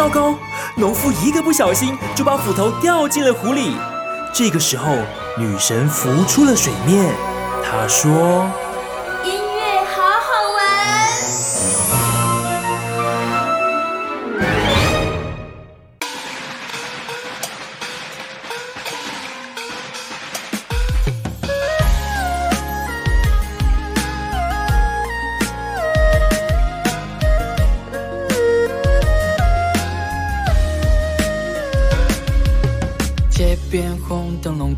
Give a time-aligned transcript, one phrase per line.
[0.00, 0.34] 糟糕！
[0.76, 3.76] 农夫一个不小心就把斧头掉进了湖里。
[4.32, 4.96] 这个时候，
[5.36, 7.14] 女神浮出了水面，
[7.62, 8.50] 她说。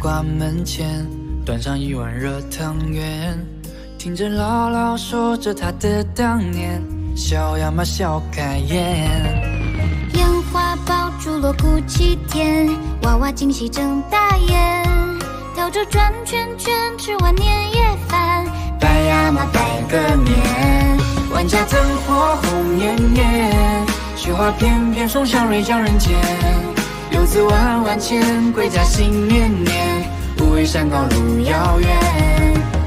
[0.02, 1.06] 挂门前，
[1.46, 3.38] 端上一碗热汤圆，
[3.96, 6.82] 听着姥姥说着她的当年，
[7.14, 9.08] 小呀嘛小开颜。
[10.14, 12.68] 烟花爆竹锣鼓齐天，
[13.02, 14.84] 娃娃惊喜睁大眼，
[15.54, 18.44] 跳着转圈圈，吃完年夜饭，
[18.80, 20.98] 拜呀嘛拜个年，
[21.32, 26.10] 万家灯火红艳艳，雪花片片送祥瑞降人间。
[27.12, 31.88] 游子万万千，归家心念念，不畏山高路遥远。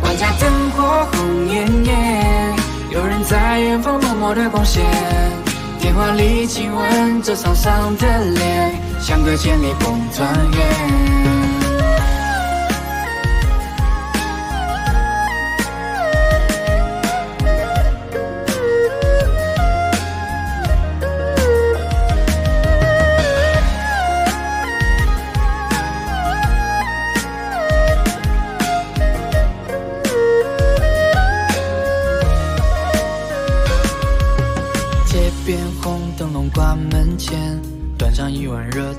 [0.02, 2.56] 万家灯火红艳艳，
[2.90, 4.84] 有人在远方默默的贡献。
[5.80, 11.25] 电话里亲吻着沧桑的脸，相隔千里共团圆。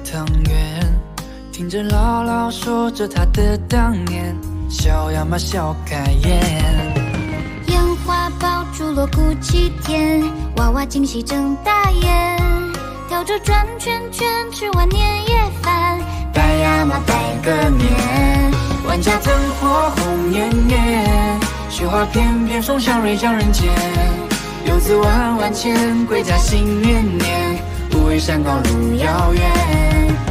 [0.04, 1.00] 汤圆，
[1.52, 4.36] 听着姥姥说着她的当年，
[4.68, 6.40] 笑呀嘛笑开颜。
[7.68, 10.22] 烟花爆竹锣鼓齐天，
[10.56, 12.38] 娃娃惊喜睁大眼，
[13.08, 15.98] 跳着转圈圈，吃完年夜饭，
[16.32, 17.90] 拜呀嘛拜个年。
[18.86, 23.64] 万家灯火红艳艳，雪花片片送祥瑞降人间。
[24.66, 27.62] 游子万万千，归家心念念，
[28.06, 29.42] 不为山高路遥远。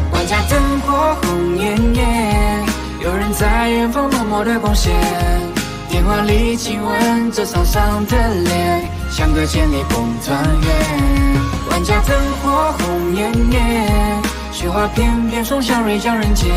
[0.09, 2.65] 万家灯火红艳艳，
[3.03, 4.93] 有人在远方默默的贡献。
[5.89, 11.41] 电话里亲吻着沧桑的脸，相隔千里共团圆。
[11.69, 16.49] 万家灯火红艳艳，雪花翩翩送祥瑞降人间。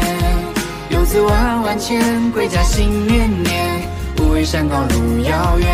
[0.89, 3.83] 游子万万千，归家心念念，
[4.15, 5.69] 不畏山高路遥远。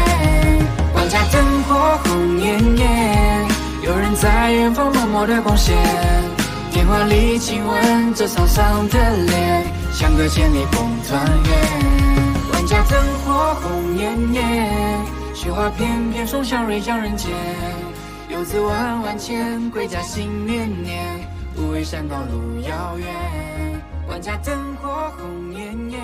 [0.94, 3.47] 万家灯火红艳艳，
[3.84, 5.77] 有人在远方默默的光线。
[6.72, 12.50] 电话里亲吻着沧桑的脸，相隔千里共团圆。
[12.50, 14.72] 万家灯火红艳艳，
[15.34, 17.31] 雪花片片送祥瑞降人间。
[18.31, 21.05] 游子万万千，归家心念念，
[21.55, 23.06] 不畏山高路遥远。
[24.09, 26.01] 万家灯火红艳艳。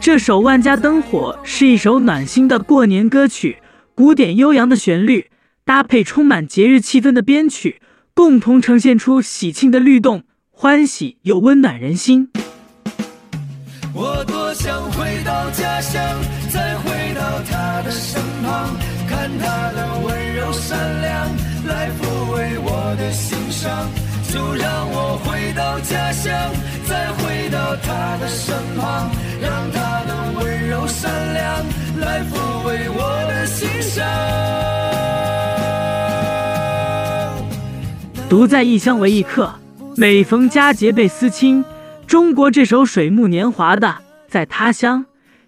[0.00, 3.58] 这首《万家灯火》是一首暖心的过年歌曲，
[3.94, 5.30] 古典悠扬的旋律
[5.68, 7.82] 搭配充满节日气氛的编曲。
[8.14, 12.30] 共同呈现出喜庆的律动，欢喜又温暖人心。
[13.92, 16.02] 我多想回到家乡，
[16.50, 18.74] 再回到他的身旁，
[19.06, 21.28] 看他的温柔善良，
[21.66, 23.70] 来抚慰我的心伤。
[24.32, 26.32] 就让我回到家乡，
[26.86, 29.10] 再回到他的身旁，
[29.42, 31.66] 让他的温柔善良
[32.00, 34.37] 来抚慰我的心伤。
[38.28, 39.54] 独在异乡为异客，
[39.96, 41.64] 每逢佳节倍思亲。
[42.06, 43.88] 中国这首水木年华的
[44.28, 45.04] 《在他乡》，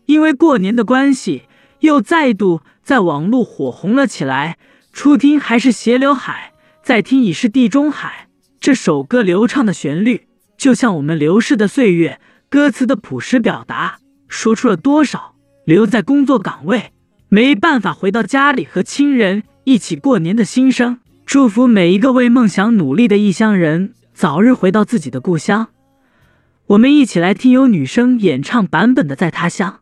[0.07, 1.43] 因为过年的关系，
[1.81, 4.57] 又再度在网络火红了起来。
[4.95, 8.29] 初听还是斜刘海，再听已是地中海。
[8.59, 10.27] 这首歌流畅的旋律，
[10.57, 12.15] 就像我们流逝的岁月；
[12.49, 15.35] 歌词的朴实表达，说出了多少
[15.67, 16.93] 留在工作岗位，
[17.29, 20.99] 没办法回到家里和亲人一起过年的心声。
[21.31, 25.69] 祝福每一个为梦想努力的异乡人早日回到自己的故乡。
[26.67, 29.79] 我们一起来听由女生演唱版本的《在他乡》。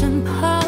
[0.00, 0.59] 身旁。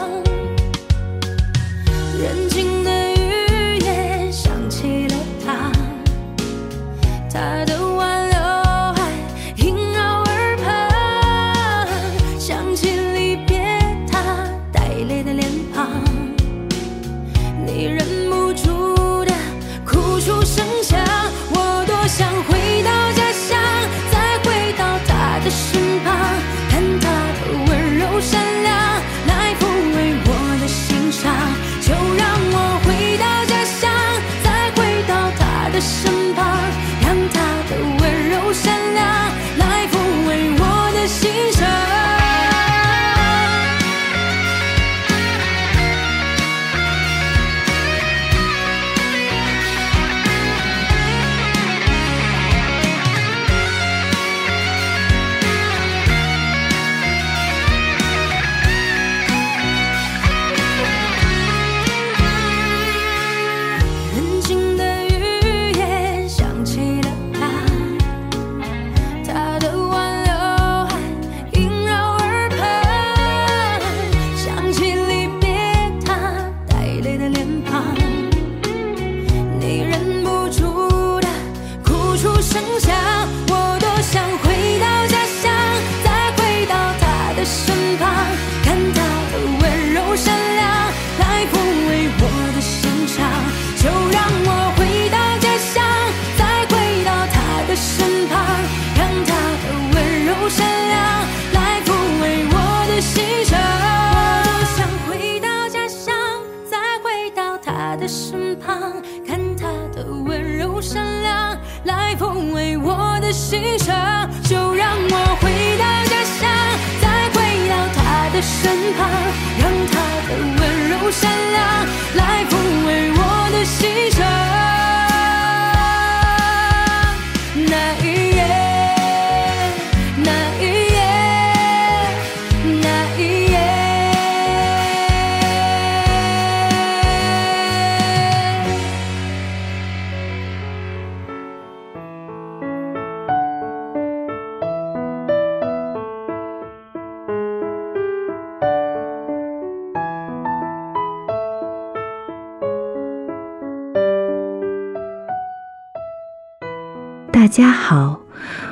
[157.52, 158.18] 家好，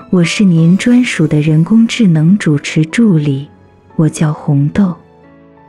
[0.08, 3.46] 我是您专属的人工智能主持助理，
[3.96, 4.96] 我叫红豆。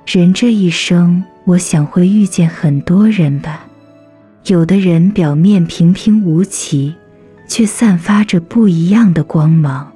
[0.06, 3.66] 人这一生，我想会遇见很多人吧。
[4.46, 6.96] 有的人表面平平无奇，
[7.50, 9.92] 却散发着不一样的光芒；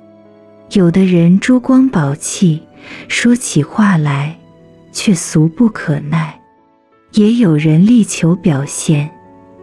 [0.71, 2.63] 有的人珠光宝气，
[3.07, 4.37] 说起话来
[4.91, 6.33] 却俗不可耐；
[7.13, 9.09] 也有人力求表现，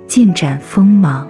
[0.06, 1.28] 尽展锋芒。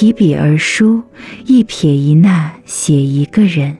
[0.00, 1.02] 提笔而书，
[1.44, 3.78] 一撇一捺写一个人，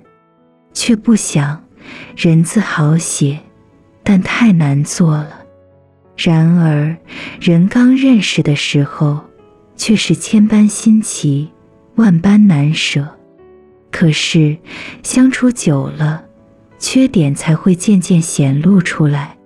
[0.73, 1.65] 却不想
[2.17, 3.38] 人字好写，
[4.03, 5.44] 但太难做了。
[6.17, 6.97] 然而
[7.41, 9.20] 人刚认识的时候，
[9.76, 11.50] 却是千般新奇，
[11.94, 13.07] 万般难舍。
[13.93, 14.57] 可是
[15.04, 16.25] 相处久了，
[16.81, 19.37] 缺点才会渐渐显露出来。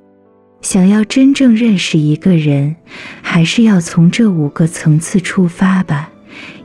[0.62, 2.76] 想要真正认识一个人，
[3.20, 6.08] 还是要从这五个层次出发吧。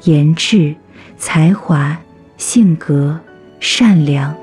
[0.04, 0.76] 颜值、
[1.18, 1.98] 才华、
[2.38, 3.20] 性格、
[3.60, 4.36] 善良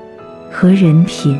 [0.51, 1.39] 和人品。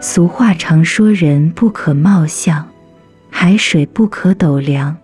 [0.00, 2.66] 俗话常说：“人不可貌相，
[3.28, 4.96] 海水不可斗量，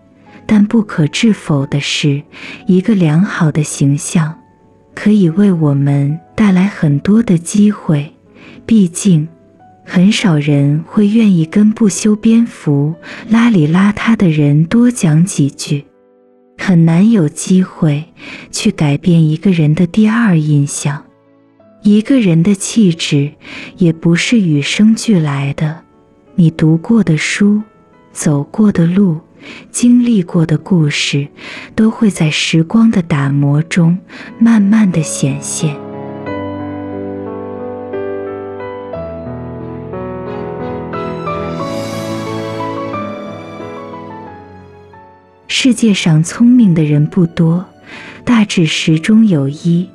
[0.47, 2.23] 但不可置否的是，
[2.65, 4.33] 一个良好的形象
[4.95, 8.11] 可以为我们带来很多的机会。
[8.65, 9.27] 毕竟。”
[9.85, 12.95] 很少人会愿意跟不修边幅、
[13.29, 15.83] 邋里邋遢的人多讲几句，
[16.57, 18.05] 很难有机会
[18.49, 21.03] 去改变一个人的第二印象。
[21.81, 23.33] 一个人的气质
[23.75, 25.81] 也不是与生俱来的，
[26.35, 27.61] 你读过的书、
[28.13, 29.19] 走过的路、
[29.69, 31.27] 经历过的故事，
[31.75, 33.99] 都会在时光的打磨中
[34.39, 35.82] 慢慢的显现。
[45.55, 47.63] 世界上聪明的人不多，
[48.25, 49.87] 大致十中有一，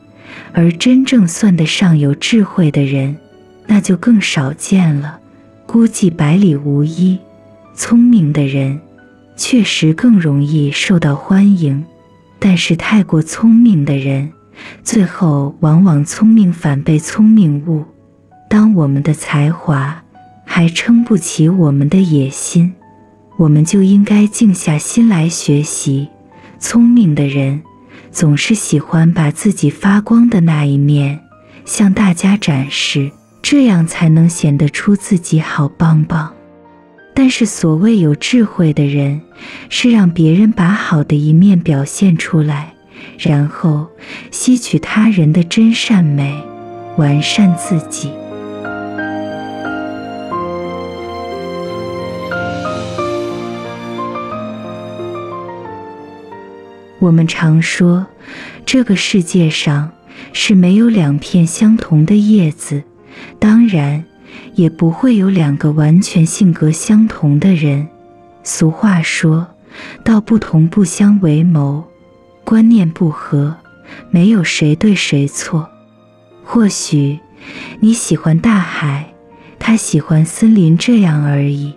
[0.53, 3.17] 而真正算得上有智慧的人，
[3.67, 5.19] 那就更少见了。
[5.67, 7.19] 估计百里无一。
[7.75, 8.81] 聪明的人
[9.37, 11.85] 确实更容易受到欢迎，
[12.39, 14.31] 但是太过聪明的人，
[14.85, 17.85] 最后往往聪明反被聪明误。
[18.49, 20.05] 当我们的才华
[20.45, 22.73] 还撑不起我们的野心，
[23.39, 26.09] 我们就应该静下心来学习。
[26.59, 27.63] 聪明的人
[28.11, 31.21] 总是喜欢把自己发光的那一面
[31.65, 36.35] 向大家展示，这样才能显得出自己好棒棒。
[37.15, 39.21] 但是，所谓有智慧的人，
[39.69, 42.75] 是让别人把好的一面表现出来，
[43.19, 43.87] 然后
[44.33, 46.35] 吸取他人的真善美，
[46.97, 48.11] 完善自己。
[56.99, 58.07] 我们常说，
[58.67, 59.91] 这个世界上
[60.33, 62.83] 是没有两片相同的叶子，
[63.39, 64.05] 当然。
[64.55, 67.89] 也不会有两个完全性格相同的人。
[68.43, 69.47] 俗话说
[70.03, 71.85] ：“道不同不相为谋，
[72.45, 73.57] 观念不合，
[74.11, 75.69] 没有谁对谁错。”
[76.43, 77.21] 或许
[77.79, 79.15] 你喜欢大海，
[79.61, 81.75] 他喜欢森林，这样而已。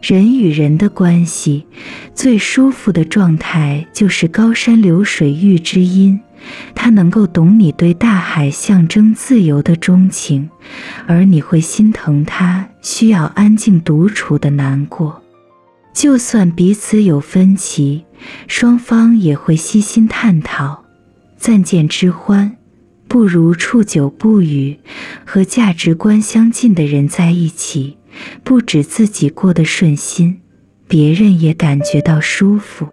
[0.00, 1.66] 人与人的关系
[2.14, 6.18] 最舒服的状态，就是高山流水遇知音。
[6.74, 10.48] 他能够懂你对大海象征自由的钟情，
[11.06, 15.22] 而你会心疼他需要安静独处的难过。
[15.92, 18.04] 就算彼此有分歧，
[18.48, 20.84] 双方也会悉心探讨。
[21.36, 22.56] 暂见之欢，
[23.06, 24.78] 不如处久不语。
[25.26, 27.98] 和价值观相近的人在一起，
[28.42, 30.40] 不止自己过得顺心，
[30.88, 32.88] 别人也感觉到舒服。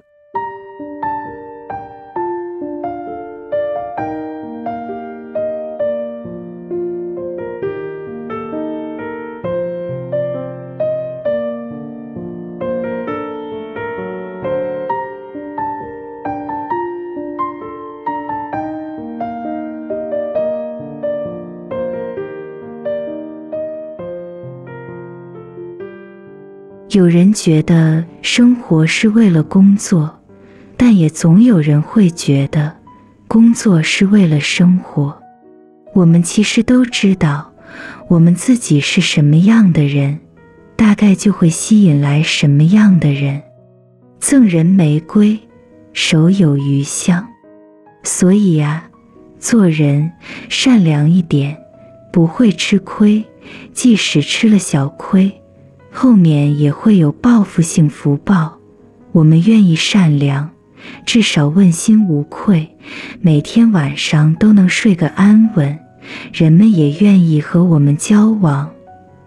[26.98, 30.20] 有人觉得生活是为了工作，
[30.76, 32.76] 但也总有人会觉得
[33.28, 35.16] 工作是为了生活。
[35.94, 37.54] 我们其实都知道，
[38.10, 40.18] 我们自己是什么样的人，
[40.76, 43.44] 大概就会吸引来什么样的人。
[44.20, 45.38] 赠人玫瑰，
[45.94, 47.28] 手有余香。
[48.02, 48.90] 所以呀，
[49.38, 50.12] 做人
[50.50, 51.56] 善良一点，
[52.12, 53.24] 不会吃亏，
[53.72, 55.32] 即使吃了小亏。
[56.00, 58.60] 后面也会有报复性福报。
[59.14, 60.52] 我们愿意善良，
[61.08, 62.70] 至少问心无愧，
[63.20, 65.80] 每天晚上都能睡个安稳。
[66.32, 68.70] 人们也愿意和我们交往，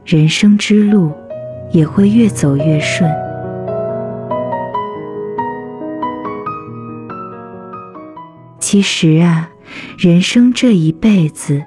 [0.05, 1.13] 人生之路
[1.73, 3.11] 也会越走越顺。
[8.61, 9.51] 其实啊，
[9.99, 11.65] 人生这一辈子，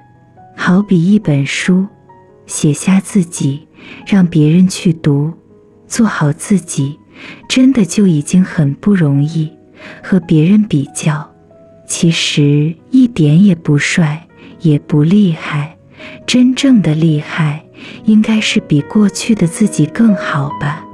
[0.56, 1.88] 好比一本书，
[2.46, 3.68] 写下自己。
[4.06, 5.32] 让别人去读，
[5.86, 6.98] 做好自己，
[7.48, 9.50] 真的就已经很不容易。
[10.02, 11.30] 和别人比较，
[11.86, 14.26] 其实一点也不帅，
[14.60, 15.76] 也不厉害。
[16.26, 17.64] 真正的厉害，
[18.04, 20.84] 应该是比过去的自己更好吧。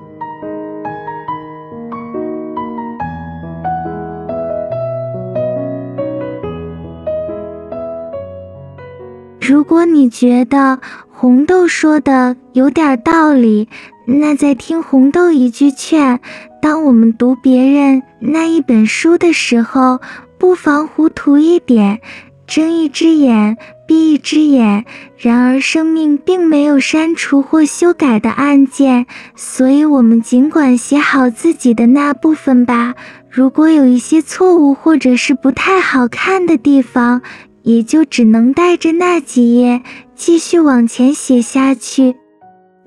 [9.40, 10.80] 如果你觉得，
[11.20, 13.68] 红豆说的有点道理，
[14.06, 16.18] 那再听红豆一句劝：
[16.62, 20.00] 当我们读别人那一本书的时候，
[20.38, 22.00] 不妨糊涂一点，
[22.46, 24.86] 睁一只眼闭一只眼。
[25.18, 29.04] 然而，生命并没有删除或修改的按键，
[29.36, 32.94] 所以我们尽管写好自己的那部分吧。
[33.28, 37.20] 如果有一些错误或者是不太好看的地方，
[37.62, 39.82] 也就只能带着那几页。
[40.14, 42.16] 继续往前写下去。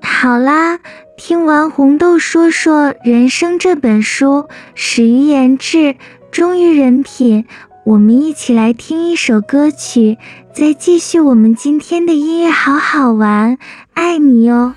[0.00, 0.78] 好啦，
[1.16, 5.96] 听完红豆说说人生这本书，始于颜值，
[6.30, 7.46] 忠于人品。
[7.84, 10.16] 我们一起来听一首歌曲，
[10.54, 13.58] 再继续我们今天的音乐，好好玩，
[13.92, 14.74] 爱你哟。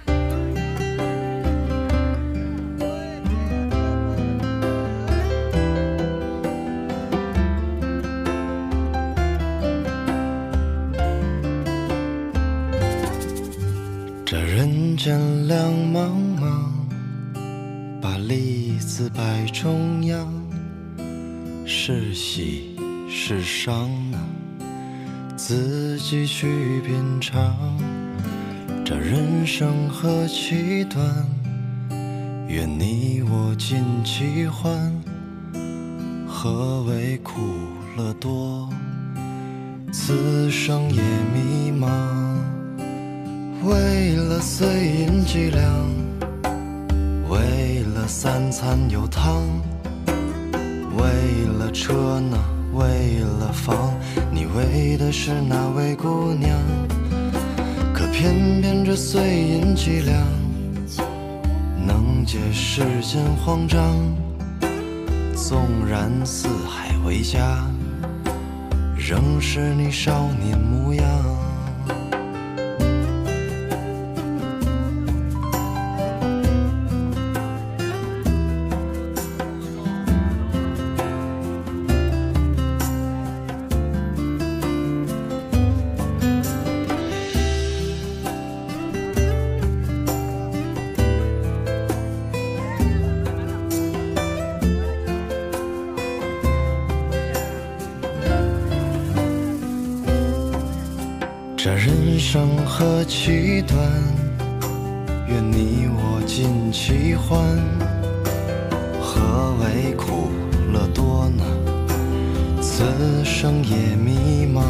[15.57, 16.69] 两茫茫，
[17.99, 20.31] 把利字摆中央，
[21.65, 22.75] 是喜
[23.09, 24.21] 是伤啊，
[25.35, 27.55] 自己去品尝。
[28.85, 31.03] 这人生何其短，
[32.47, 34.93] 愿你我尽其欢。
[36.27, 37.33] 何为苦
[37.97, 38.69] 乐多？
[39.91, 41.01] 此生也
[41.33, 42.26] 迷茫。
[43.63, 45.63] 为了碎银几两，
[47.27, 49.43] 为了三餐有汤，
[50.95, 51.03] 为
[51.57, 52.37] 了车呢，
[52.73, 53.93] 为了房，
[54.31, 56.55] 你为的是哪位姑娘？
[57.93, 60.23] 可偏偏这碎银几两，
[61.85, 63.97] 能解世间慌张。
[65.35, 67.65] 纵然四海为家，
[68.95, 71.46] 仍是你少年模样。
[102.17, 103.77] 人生何其短，
[105.27, 107.39] 愿你我尽其欢。
[108.99, 110.31] 何为苦
[110.73, 111.43] 乐多呢？
[112.59, 112.83] 此
[113.23, 114.63] 生也迷茫。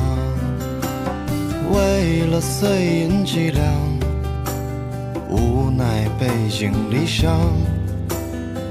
[1.71, 3.63] 为了碎银几两，
[5.29, 7.33] 无奈背井离乡。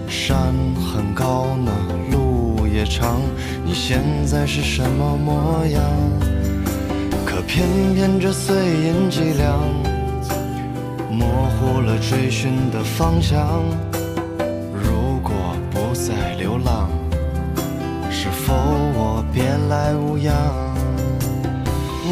[0.06, 1.72] 山很高呢，
[2.12, 3.22] 路也长，
[3.64, 5.82] 你现在是什么模样？
[7.46, 9.58] 偏偏这碎银几两，
[11.10, 13.62] 模糊了追寻的方向。
[14.74, 15.32] 如果
[15.70, 16.90] 不再流浪，
[18.10, 20.34] 是否我别来无恙？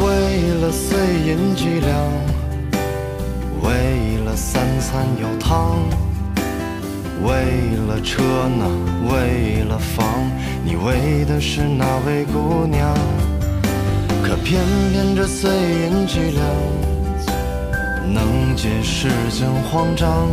[0.01, 1.93] 为了碎银几两，
[3.61, 5.77] 为了三餐有汤，
[7.23, 8.65] 为了车呢，
[9.11, 10.07] 为了房，
[10.63, 12.95] 你为的是哪位姑娘？
[14.45, 16.45] 偏偏这碎银几两，
[18.13, 20.29] 能解世间慌张。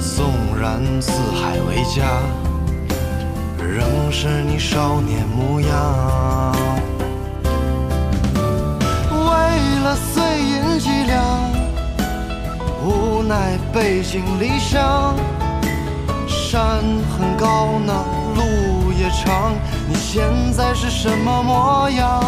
[0.00, 2.22] 纵然四海为家，
[3.58, 6.56] 仍是你少年模样。
[9.12, 9.28] 为
[9.84, 11.22] 了碎银几两，
[12.82, 15.14] 无奈背井离乡。
[16.26, 16.78] 山
[17.12, 17.92] 很高呢，
[18.34, 19.52] 路也长。
[19.86, 20.22] 你现
[20.54, 22.24] 在是什么模样？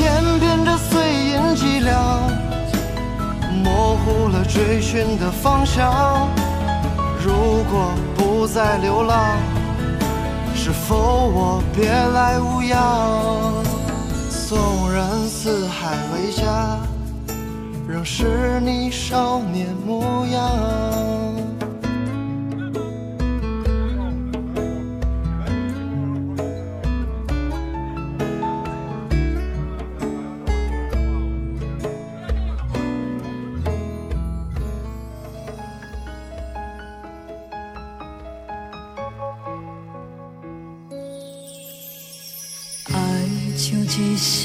[0.00, 2.22] 可偏偏这碎银几两，
[3.62, 6.26] 模糊了追寻的方向。
[7.22, 7.32] 如
[7.70, 9.36] 果不再流浪，
[10.54, 13.62] 是否我别来无恙？
[14.48, 16.78] 纵然四海为家，
[17.86, 21.29] 仍是你少年模样。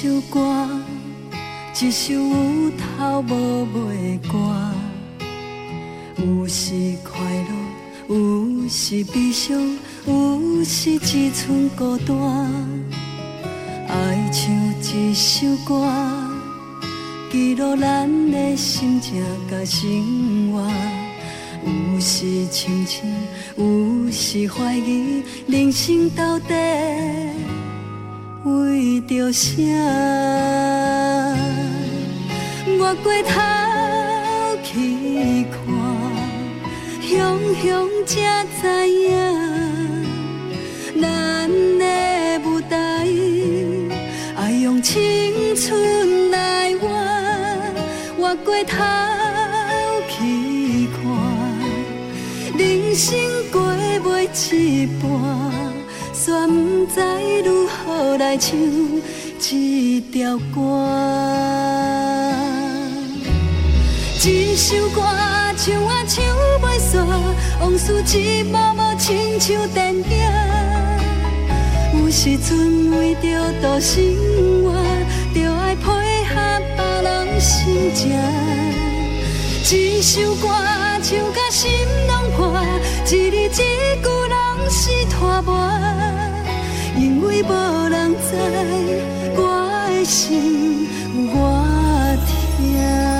[0.06, 0.40] 首歌，
[1.82, 4.38] 一首有头无尾的歌，
[6.18, 7.20] 有时快
[8.08, 9.60] 乐，有时悲伤，
[10.06, 12.16] 有时一寸孤单。
[13.88, 15.92] 爱唱一首歌，
[17.32, 20.72] 记录咱的心情甲生活，
[21.66, 23.12] 有时深深，
[23.58, 26.54] 有时怀疑，人生到底。
[28.46, 29.56] 为着啥？
[32.78, 33.34] 我过头
[34.64, 35.58] 去看，
[37.02, 37.10] 雄
[37.60, 39.18] 雄才知影，
[41.02, 41.84] 咱的
[42.46, 42.76] 舞台
[44.38, 46.84] 爱用青春来换。
[48.16, 48.78] 我过头
[50.08, 51.02] 去看，
[52.60, 53.18] 人生
[53.52, 55.55] 过袂一半。
[56.26, 57.00] 却不知
[57.44, 58.58] 如何来唱
[59.40, 60.60] 这条歌。
[64.20, 65.04] 这首歌
[65.56, 66.26] 唱啊唱
[66.64, 67.06] 袂煞，
[67.62, 70.04] 往事一幕幕亲像电影。
[71.94, 74.04] 有时阵为着度生
[74.64, 74.74] 活，
[75.36, 75.86] 就爱配
[76.26, 76.34] 合
[76.76, 78.20] 别人心情。
[79.64, 80.48] 这首歌
[81.04, 81.70] 唱甲心
[82.08, 82.52] 拢破，
[83.06, 84.10] 一字一句
[84.70, 85.56] 是拖磨。
[86.98, 87.50] 因为无
[87.90, 88.36] 人知
[89.36, 89.42] 我
[89.90, 90.88] 的心，
[91.34, 91.36] 我
[92.26, 93.15] 痛。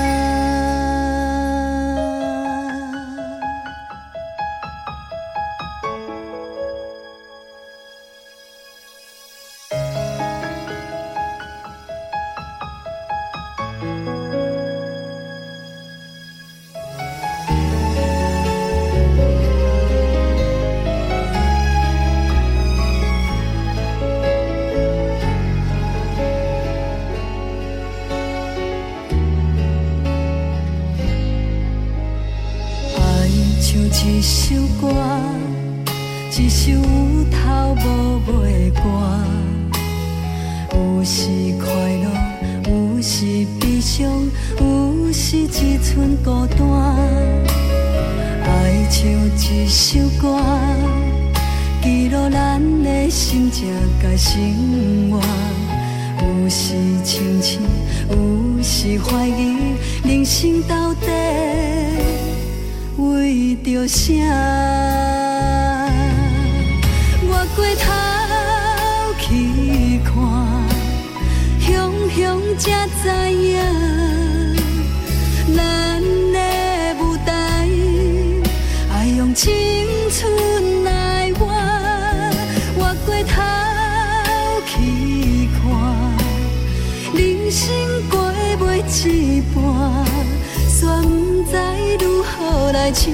[92.86, 93.12] 来唱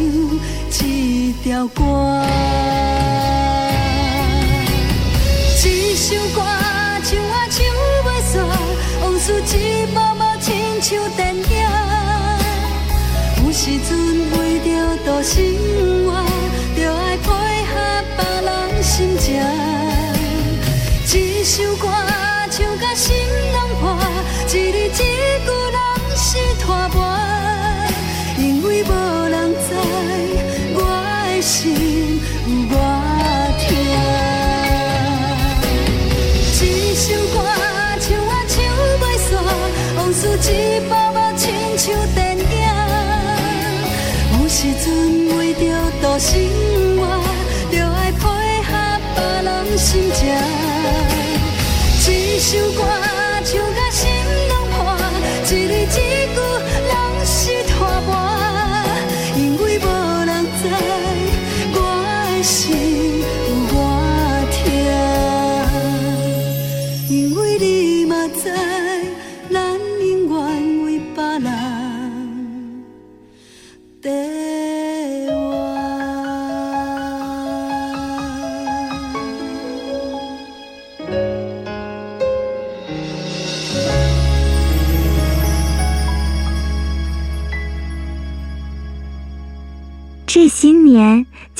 [0.69, 0.83] 这
[1.41, 1.81] 条歌。
[5.63, 6.41] 一首歌
[7.01, 7.63] 唱啊唱
[8.03, 8.33] 袂煞，
[9.01, 9.55] 往事一
[9.93, 11.43] 幕幕亲像电影。
[13.45, 13.89] 有时阵
[14.33, 14.67] 为着
[15.05, 15.33] 度生
[16.03, 16.11] 活，
[16.75, 17.25] 着爱配
[17.71, 17.71] 合
[18.17, 18.49] 别人
[18.83, 19.25] 心情。
[21.13, 21.87] 一首歌
[22.49, 23.15] 唱甲心
[23.53, 23.81] 拢破，
[24.47, 25.10] 一字一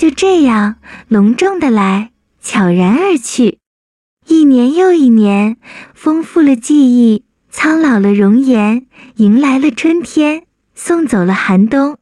[0.02, 0.78] 就这样
[1.10, 2.10] 隆重的来，
[2.42, 3.60] 悄然而去。
[4.26, 5.58] 一年又一年，
[5.94, 8.88] 丰富了记忆，苍老了容颜，
[9.18, 12.00] 迎来了春天，送走了寒冬。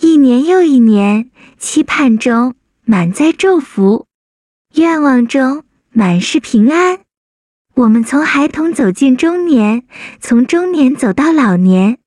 [0.00, 4.06] 一年又一年，期盼中满载祝福，
[4.74, 5.62] 愿望中
[5.92, 6.98] 满是平安。
[7.76, 9.84] 我们从孩童走进中年，
[10.18, 11.99] 从中年走到老年。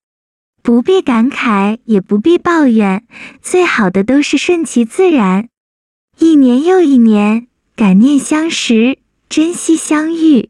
[0.63, 3.03] 不必感慨，也不必抱怨，
[3.41, 5.49] 最好的都是顺其自然。
[6.17, 8.97] 一年又一年，感念相识，
[9.27, 10.47] 珍惜相遇。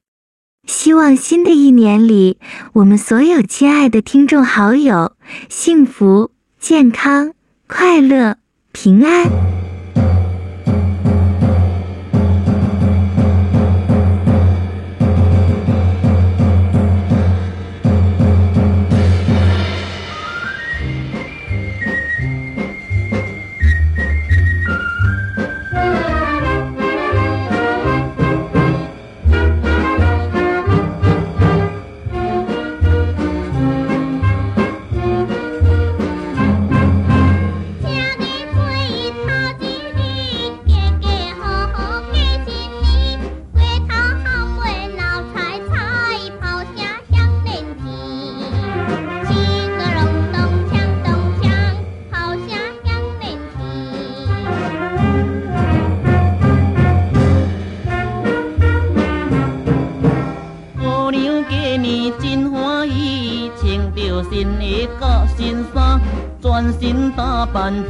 [0.67, 2.37] 希望新的一年里，
[2.73, 5.13] 我们所有亲爱的听众好友，
[5.49, 7.33] 幸福、健康、
[7.67, 8.37] 快乐、
[8.71, 9.62] 平安。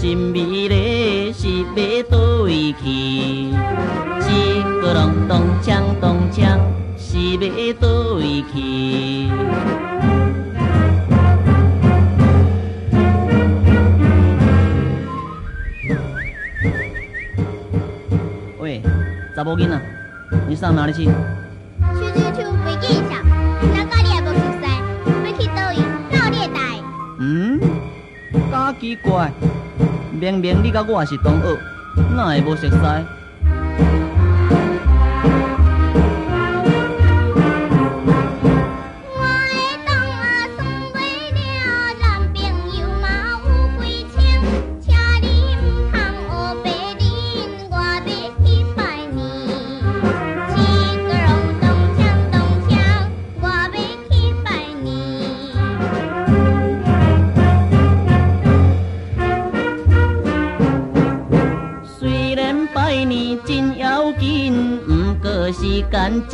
[0.04, 2.90] 真美丽，是要倒位去？
[2.90, 6.60] 一个隆咚锵咚锵，
[6.98, 9.32] 是要倒位去？
[18.60, 18.82] 喂，
[19.34, 19.82] 查某囡仔，
[20.50, 21.06] 你上哪里去？
[21.06, 21.12] 去
[22.14, 23.24] 去去，飞机上，
[23.74, 24.68] 哪个你也无熟悉？
[25.24, 25.78] 要去倒位，
[26.12, 26.60] 哪有你的代？
[27.20, 27.58] 嗯，
[28.52, 29.32] 假奇怪，
[30.14, 31.58] 明明你甲我是同学，
[32.16, 33.23] 哪会无熟悉？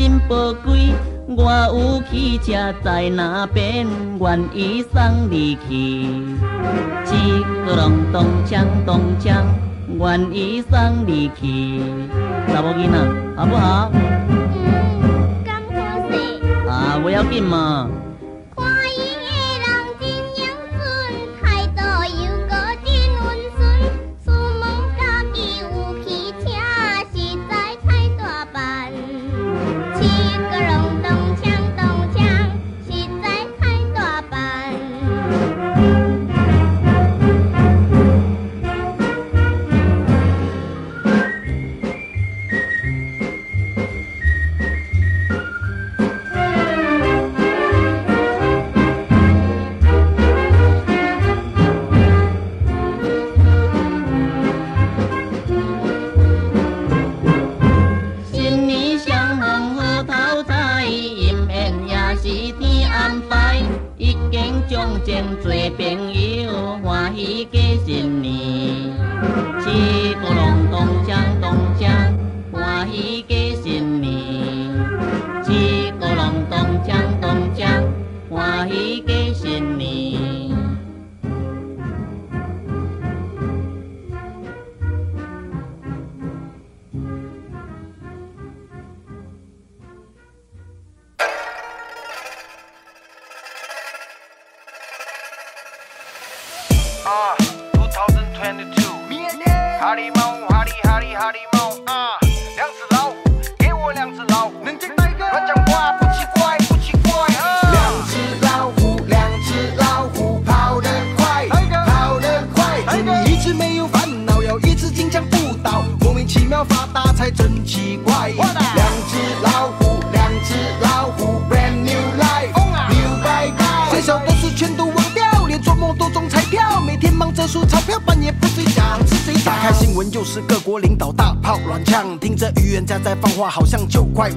[0.10, 0.92] 真宝贵，
[1.28, 3.86] 我有汽车在那边，
[4.20, 5.76] 愿意送你去。
[7.16, 9.36] 一个隆咚锵咚锵，
[10.00, 11.84] 愿意送你去。
[12.52, 12.98] 查某囡仔，
[13.36, 13.92] 好不好？
[13.94, 15.76] 嗯，甘可
[16.12, 16.42] 惜。
[16.68, 17.88] 啊，不要紧嘛。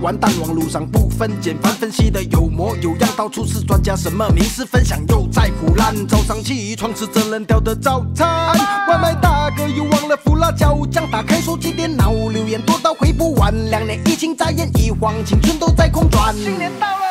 [0.03, 5.95] 完蛋，网路上不分简繁，分析的有模有样，到处是专家，什么名师分享又在胡乱。
[6.09, 8.53] 早上起床吃着冷掉的早餐，
[8.89, 16.35] 外卖大哥又忘了敷辣椒酱，打开手机电脑留言多到回不完，两年疫情眨眼一晃，青春都在空转。
[16.35, 17.05] 新年到了，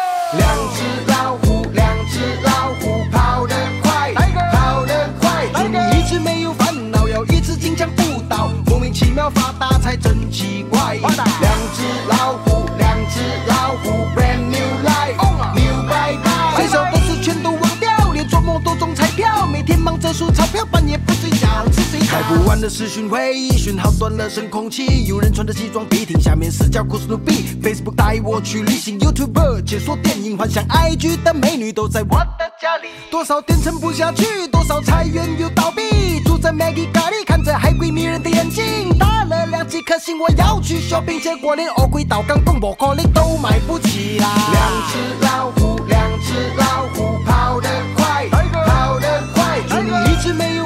[22.33, 25.03] 不完的视讯会议，讯号断了，省空气。
[25.05, 27.57] 有人穿着西装笔挺，下面是叫酷斯努比。
[27.61, 32.87] Facebook 带我去旅行，YouTuber 解说电影，幻想 IG 的美女都在我的家里。
[33.09, 36.21] 多少店撑不下去，多少裁员又倒闭。
[36.23, 44.29] 住在 Maggie 咖喱，看着海龟迷人的眼睛，打了两几颗星，我要去 shopping，结果连乌龟岛港蹦波可力都买不起啦。
[44.53, 47.67] 两只老虎，两只老虎跑得
[47.97, 48.29] 快。
[48.29, 50.65] 跑得快，却一直没有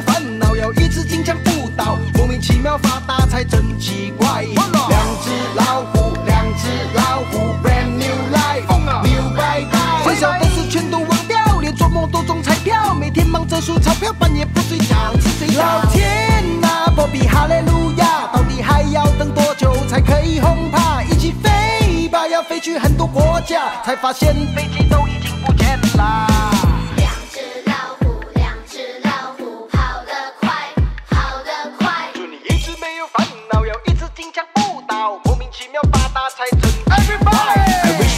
[2.78, 4.44] 发大财真奇怪。
[4.44, 10.04] 两只老虎，两只老虎，brand new life，new bye bye。
[10.04, 15.62] 最小的事全都忘掉，连做梦都中彩票，每天忙着数钞票，半夜不睡觉，吃睡觉。
[15.62, 21.02] 老天啊，波比哈利路亚，到底还要等多久才可以轰趴？
[21.04, 26.35] 一起飞吧，要飞去很多国家，才发现飞机都已经不见了。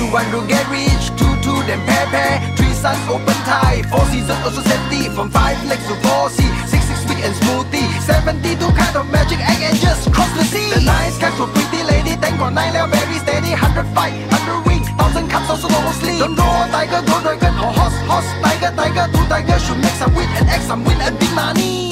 [0.08, 2.40] One to get rich, two to them pay pay.
[2.56, 5.10] Three sons open tie, four seasons also safety.
[5.14, 7.86] From five legs to four C, six six sweet and smoothie.
[8.02, 10.72] Seventy two kind of magic egg and just cross the sea.
[10.74, 13.52] The nice catch for pretty lady, thank God nine leo very steady.
[13.52, 16.20] Hundred fight, hundred wing, thousand cups also no sleep.
[16.20, 20.16] Don't know tiger, go dragon or horse, horse, tiger, tiger, two tiger should make some
[20.16, 21.87] win and X some win and big money.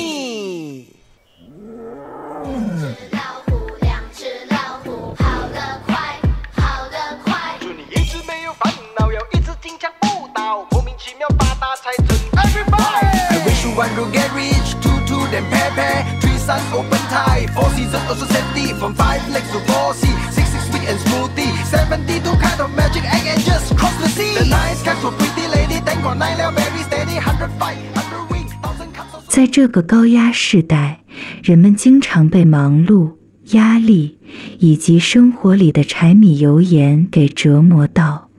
[29.27, 31.01] 在这个高压时代，
[31.43, 33.15] 人们经常被忙碌、
[33.51, 34.17] 压力
[34.59, 38.29] 以及生活里的柴米油盐给折磨到，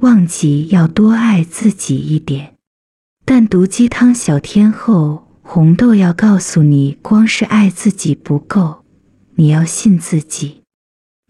[0.00, 2.54] 忘记要多爱自己一点。
[3.24, 8.86] 但毒鸡汤小天后红豆要告诉你，光是爱自己不够，
[9.34, 10.62] 你要信自己。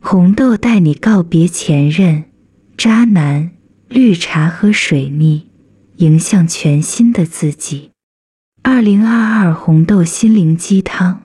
[0.00, 2.26] 红豆带你告别前任、
[2.76, 3.50] 渣男、
[3.88, 5.50] 绿茶和水逆，
[5.96, 7.90] 迎向全新的自己。
[8.62, 11.22] 二零二二红豆心灵鸡汤，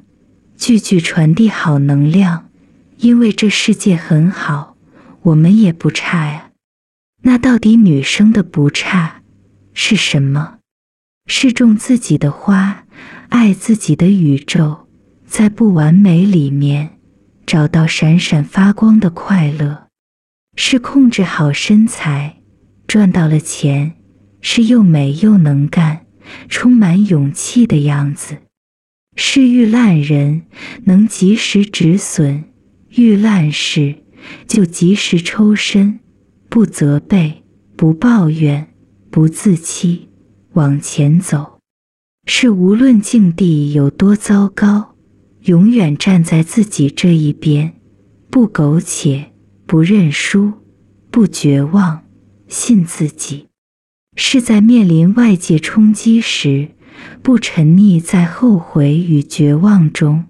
[0.58, 2.50] 句句传递好能量，
[2.98, 4.76] 因为这世界很好，
[5.22, 6.50] 我们也不差呀。
[7.22, 9.22] 那到底女生的不差
[9.72, 10.56] 是什么？
[11.30, 12.86] 是种自己的花，
[13.30, 14.88] 爱自己的宇宙，
[15.26, 16.94] 在不完美里面。
[17.46, 19.88] 找到闪闪发光的快乐，
[20.58, 22.42] 是控制好身材，
[22.86, 23.94] 赚到了钱，
[24.42, 26.08] 是又美又能干、
[26.50, 28.40] 充满勇气的样子。
[29.16, 30.44] 是遇烂人
[30.84, 32.44] 能及时止损，
[32.90, 34.04] 遇烂事
[34.46, 36.02] 就及时抽身，
[36.50, 37.46] 不责备，
[37.78, 38.68] 不抱怨，
[39.10, 40.10] 不自欺，
[40.52, 41.57] 往前走。
[42.30, 44.96] 是无论境地有多糟糕。
[45.44, 47.74] 永远站在自己这一边，
[48.30, 49.32] 不苟且，
[49.66, 50.52] 不认输，
[51.10, 52.04] 不绝望，
[52.50, 53.46] 信自己。
[54.18, 56.72] 是在面临外界冲击时，
[57.24, 60.26] 不沉溺在后悔与绝望中，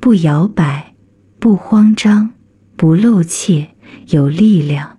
[0.00, 0.96] 不摇摆，
[1.38, 2.32] 不慌张，
[2.76, 3.68] 不露怯，
[4.08, 4.98] 有力量。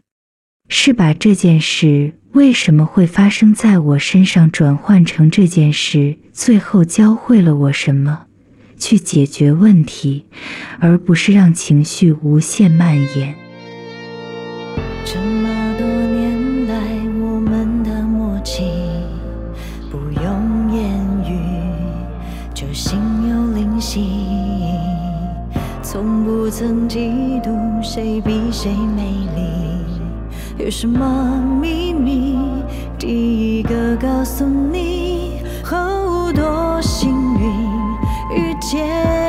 [0.70, 8.26] 是把这件事为什么会发生在我身上转换成这件事最后教会了我什么。
[8.78, 10.26] 去解决问题，
[10.80, 13.34] 而不是让情绪无限蔓延。
[15.04, 16.76] 这么多年来，
[17.20, 18.62] 我们的默契
[19.90, 21.40] 不用言语，
[22.54, 24.08] 就心有灵犀，
[25.82, 29.02] 从不曾嫉妒谁比谁美
[29.36, 32.38] 丽，有什么秘密？
[33.00, 35.17] 第一个告诉你，
[35.68, 37.68] 后多幸运。
[38.30, 39.27] 遇见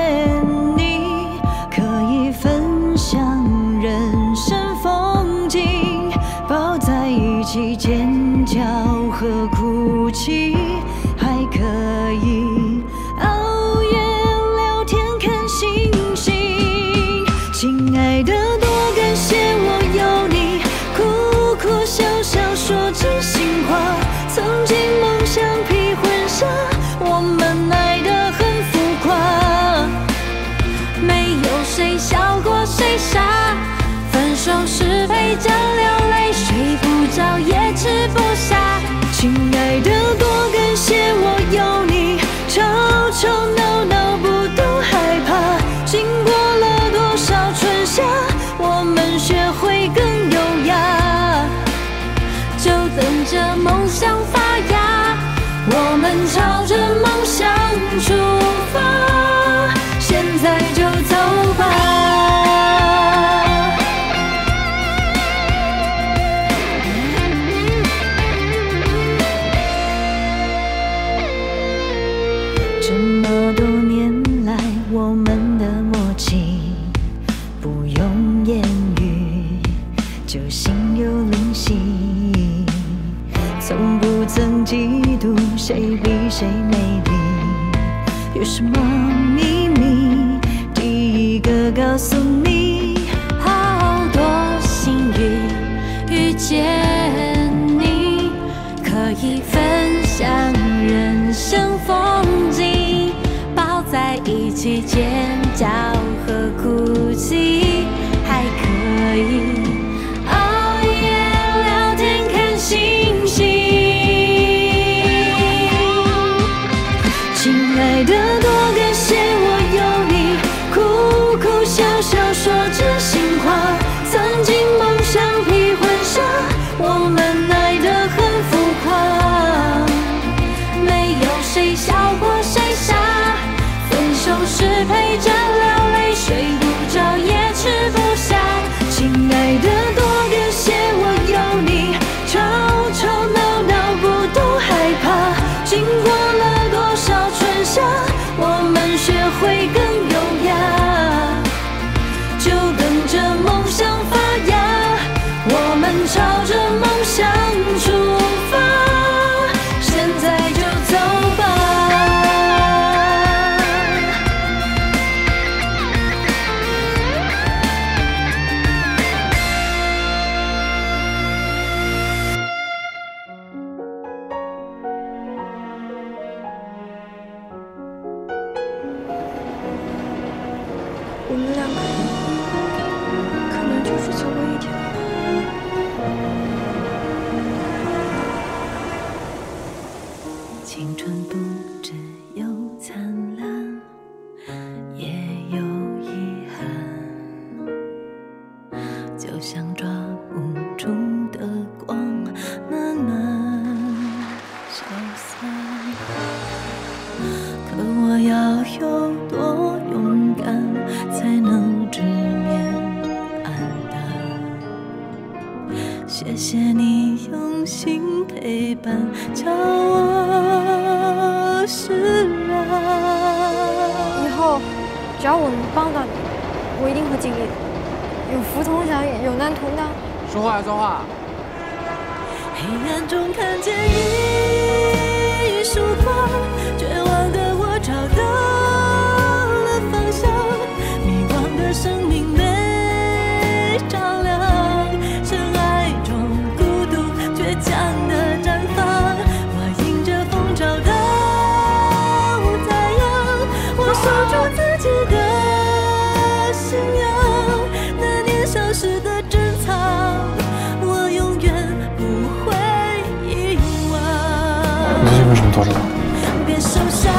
[266.47, 267.13] 别受伤，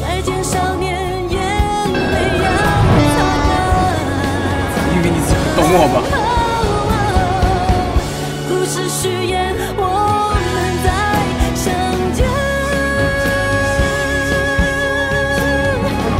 [0.00, 0.92] 再见少年，
[1.30, 2.46] 眼泪要
[3.14, 3.50] 擦干。
[4.92, 5.16] 因为你
[5.54, 5.96] 懂我吧？
[8.48, 9.80] 故事续演，我
[10.34, 10.42] 们
[10.82, 10.86] 再
[11.54, 11.64] 相
[12.12, 12.18] 见。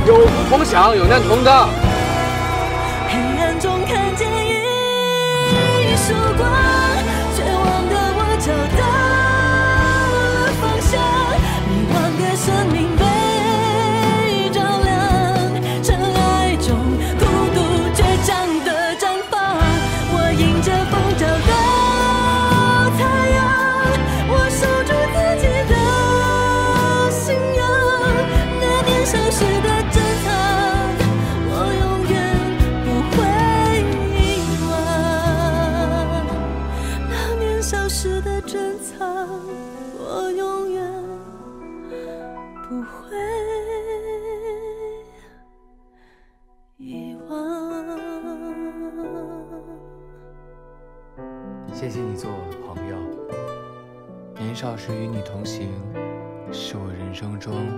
[0.06, 1.68] 有福同享，有难同当。
[57.42, 57.71] 中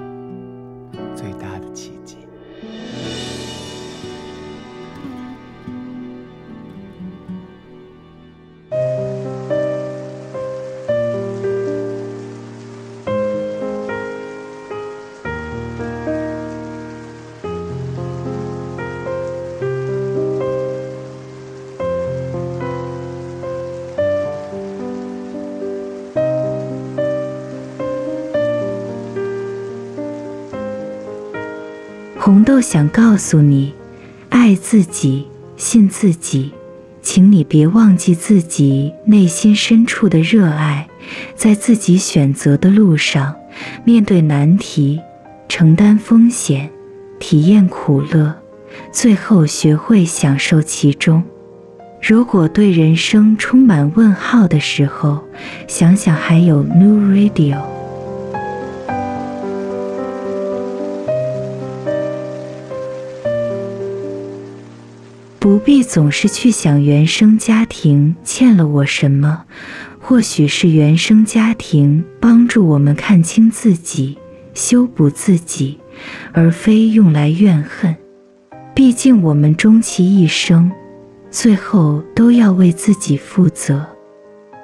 [32.24, 33.74] 红豆想告诉你，
[34.30, 35.26] 爱自己，
[35.58, 36.52] 信自己，
[37.02, 40.88] 请你别忘记自己内心深处的热爱，
[41.36, 43.36] 在自己选择的路上，
[43.84, 44.98] 面对难题，
[45.50, 46.70] 承担风险，
[47.18, 48.34] 体验苦乐，
[48.90, 51.22] 最后学会享受其中。
[52.00, 55.22] 如果对人生充满问号的时候，
[55.68, 57.73] 想想还有 New Radio。
[65.44, 69.44] 不必总是去想原生家庭欠了我什么，
[70.00, 74.16] 或许是原生家庭帮助我们看清自己、
[74.54, 75.78] 修补自己，
[76.32, 77.94] 而非用来怨恨。
[78.74, 80.72] 毕竟我们终其一生，
[81.30, 83.86] 最后都要为自己负责。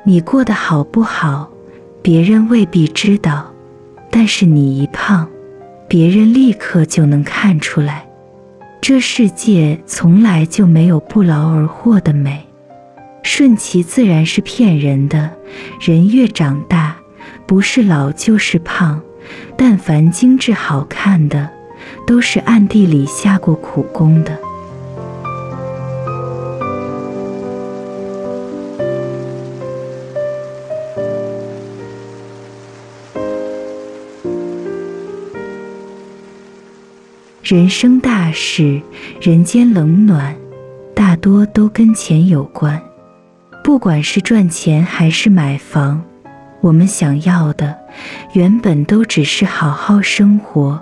[0.02, 1.52] 你过得好不好，
[2.00, 3.52] 别人未必知道，
[4.10, 5.28] 但是你一胖，
[5.86, 8.06] 别人立刻就能看出来。
[8.92, 12.44] 这世界从来就没有不劳而获的美，
[13.22, 15.30] 顺其自然是骗人的。
[15.80, 16.96] 人越长大，
[17.46, 19.00] 不是老就是胖，
[19.56, 21.48] 但凡精致好看的，
[22.04, 24.36] 都是暗地里下过苦功的。
[37.50, 38.80] 人生大事，
[39.20, 40.36] 人间冷暖，
[40.94, 42.80] 大多都跟钱有关。
[43.64, 46.00] 不管是赚钱还是买房，
[46.60, 47.76] 我们想要的
[48.34, 50.80] 原本都只是好好生活。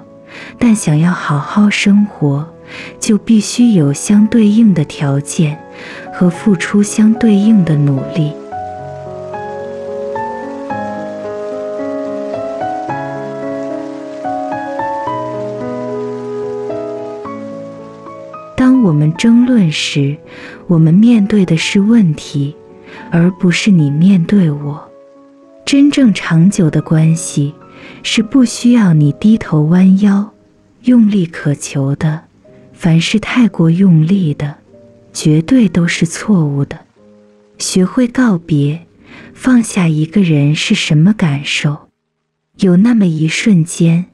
[0.59, 2.47] 但想要好好生活，
[3.01, 5.59] 就必须有相对应的条件
[6.13, 8.35] 和付出相对应的努力。
[18.99, 20.19] 们争论时，
[20.67, 22.57] 我们面对的是问题，
[23.13, 24.91] 而不是你面对我。
[25.65, 27.55] 真正长久的关系
[28.03, 30.35] 是不需要你低头弯腰、
[30.83, 32.25] 用力渴求的。
[32.73, 34.57] 凡是太过用力的，
[35.13, 36.79] 绝对都是错误的。
[37.59, 38.87] 学会告别，
[39.35, 41.89] 放下一个人是什么感受？
[42.61, 44.07] 有那么一瞬间，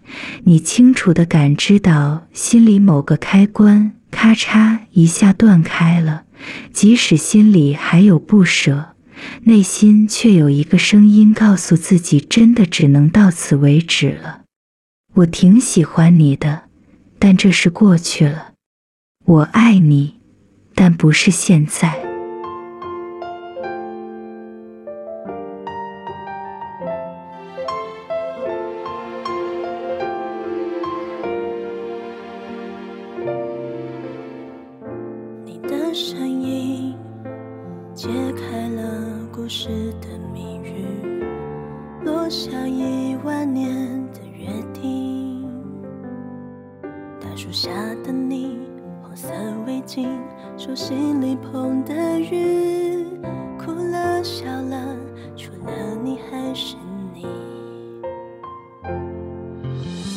[0.45, 6.25] 你清楚地感知到心里某个开关咔嚓一下断开了，
[6.73, 8.95] 即使心里还有不舍，
[9.43, 14.43] 内心却有一个声音告诉自己：真的只能到此为止了。
[15.15, 16.69] 我挺喜欢你的，
[17.19, 18.53] 但这是过去了。
[19.25, 20.21] 我爱你，
[20.77, 22.14] 但不是现在。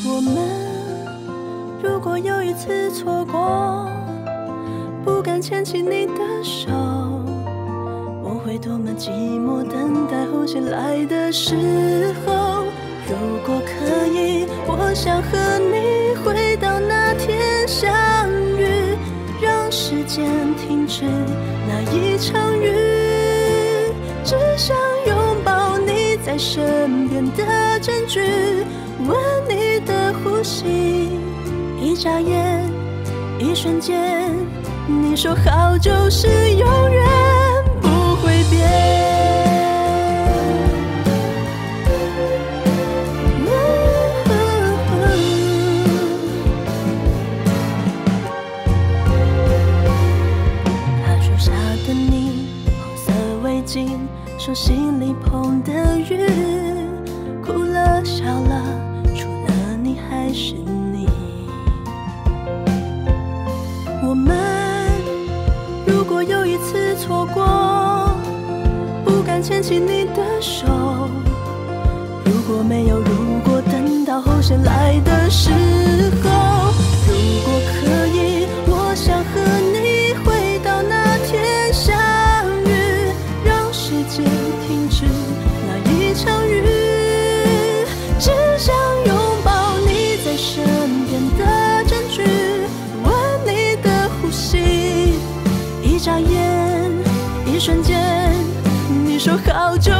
[0.10, 0.34] 我们
[1.84, 3.89] 如果有一次错过，
[5.03, 6.72] 不敢牵起你的手，
[8.24, 12.64] 我会多么寂寞，等待呼吸来的时候。
[13.10, 17.86] 如果可以，我想和你回到那天相
[18.58, 18.95] 遇。
[19.41, 21.03] 让时间停止
[21.68, 22.72] 那一场雨，
[24.24, 28.66] 只想拥抱你在身边的证据，
[30.48, 31.12] 心。
[31.78, 32.64] 一眨眼，
[33.38, 34.34] 一瞬间，
[34.88, 37.06] 你说好就是永远
[74.48, 75.50] 醒来的时
[76.24, 76.72] 候，
[77.06, 77.12] 如
[77.43, 79.41] 果可以，我想和
[79.74, 81.93] 你回到那天相
[82.64, 83.12] 遇，
[83.43, 84.24] 让时间
[84.66, 85.04] 停止
[85.68, 86.64] 那一场雨，
[88.18, 88.74] 只想
[89.06, 90.64] 拥抱你在身
[91.08, 92.24] 边的证据，
[93.04, 93.12] 吻
[93.45, 95.20] 你的呼吸，
[95.84, 96.89] 一眨眼，
[97.45, 98.34] 一瞬间，
[99.06, 99.91] 你说好久。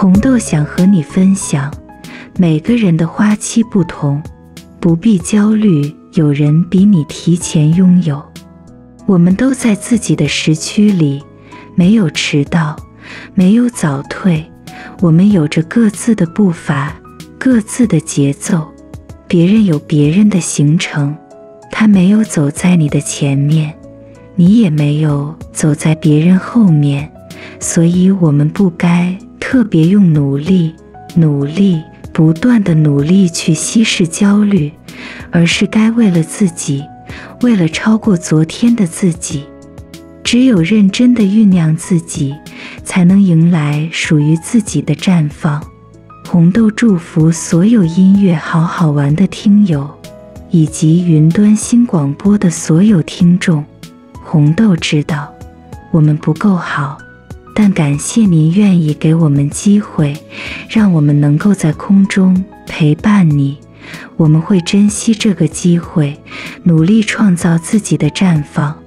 [0.00, 1.74] 红豆想和你分享，
[2.36, 4.22] 每个人的花期不同，
[4.78, 8.24] 不必焦虑，有人比你提前拥有。
[9.06, 11.20] 我们都在自己的时区里，
[11.74, 12.76] 没有迟到，
[13.34, 14.48] 没有早退，
[15.00, 16.94] 我们有着各自的步伐，
[17.36, 18.68] 各自的节奏。
[19.26, 21.12] 别人有别人的行程，
[21.72, 23.74] 他没有走在你的前面，
[24.36, 27.10] 你也没有走在别人后面，
[27.58, 29.18] 所以我们不该。
[29.40, 30.74] 特别用努力、
[31.14, 31.82] 努力、
[32.12, 34.72] 不断的努力去稀释焦虑，
[35.30, 36.84] 而是该为了自己，
[37.42, 39.44] 为了超过昨天的自己。
[40.24, 42.34] 只有认真的酝酿自己，
[42.84, 45.62] 才能迎来属于自己的绽放。
[46.26, 49.88] 红豆祝福所有音乐好好玩的听友，
[50.50, 53.64] 以及云端新广播的所有听众。
[54.12, 55.32] 红豆知道，
[55.90, 56.98] 我们不够好。
[57.60, 60.16] 但感谢您愿意给我们机会，
[60.68, 63.58] 让我们能够在空中陪伴你。
[64.16, 66.16] 我们会珍惜这个机会，
[66.62, 68.78] 努力创造自己的绽放。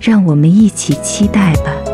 [0.00, 1.93] 让我们一起期待吧。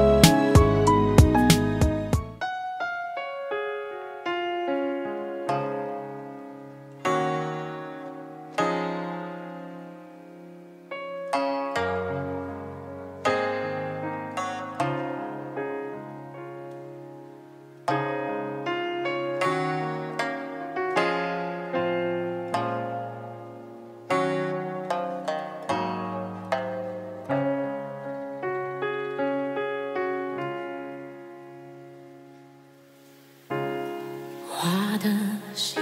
[34.61, 35.09] 花的
[35.55, 35.81] 心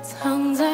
[0.00, 0.71] 藏在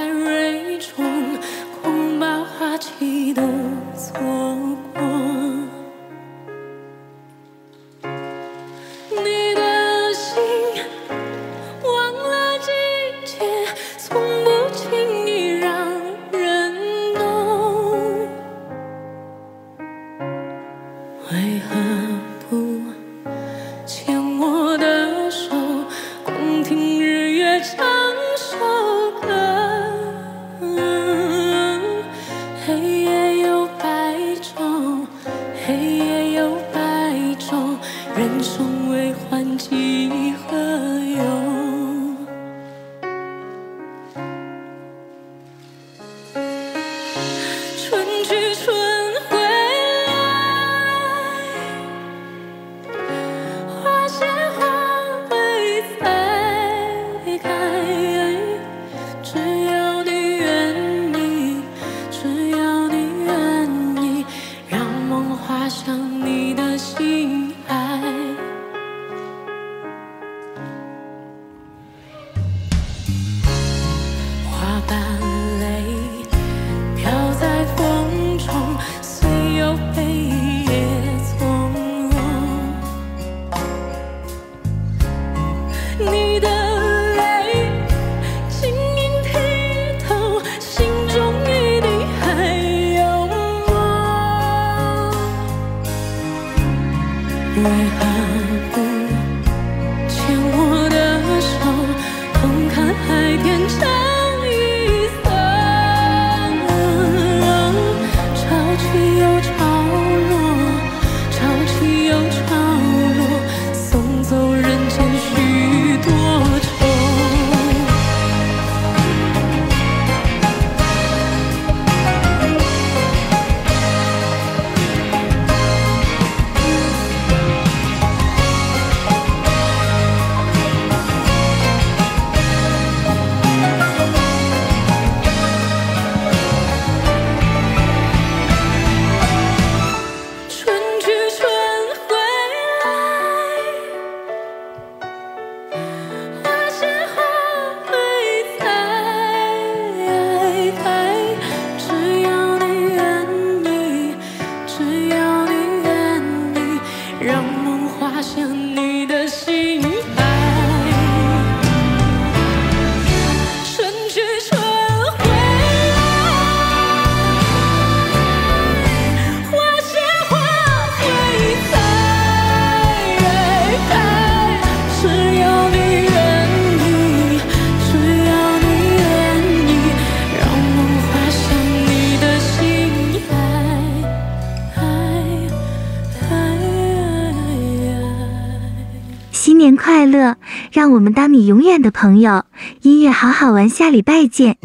[190.99, 192.43] 我们当你永远的朋友。
[192.83, 194.57] 音乐好好玩，下礼拜见。